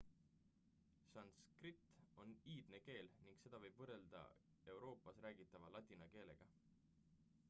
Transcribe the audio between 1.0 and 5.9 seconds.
sanskrit on iidne keel ning seda võib võrrelda euroopas räägitava